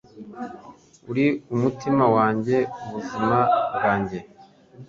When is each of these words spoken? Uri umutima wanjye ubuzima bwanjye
Uri 1.11 1.25
umutima 1.55 2.05
wanjye 2.15 2.57
ubuzima 2.85 3.37
bwanjye 3.75 4.19